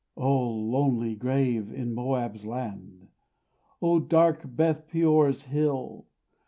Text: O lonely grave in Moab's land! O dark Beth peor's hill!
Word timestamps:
O 0.17 0.49
lonely 0.49 1.13
grave 1.13 1.71
in 1.71 1.93
Moab's 1.93 2.43
land! 2.43 3.09
O 3.83 3.99
dark 3.99 4.41
Beth 4.47 4.87
peor's 4.87 5.43
hill! 5.43 6.07